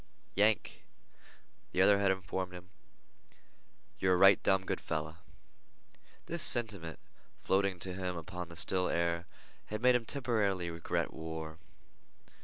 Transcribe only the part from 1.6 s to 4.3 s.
the other had informed him, "yer a